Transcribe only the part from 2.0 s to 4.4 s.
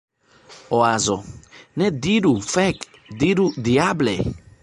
diru "Fek!". Diru "Diable!""